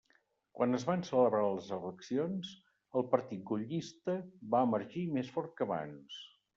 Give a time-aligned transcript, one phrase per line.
[0.59, 2.51] Quan es van celebrar les eleccions,
[3.03, 4.19] el partit gaullista
[4.57, 6.23] va emergir més fort que abans.